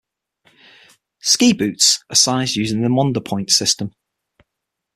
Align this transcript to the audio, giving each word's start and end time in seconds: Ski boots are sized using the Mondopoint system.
Ski 1.19 1.53
boots 1.53 2.03
are 2.09 2.15
sized 2.15 2.55
using 2.55 2.81
the 2.81 2.87
Mondopoint 2.87 3.51
system. 3.51 3.93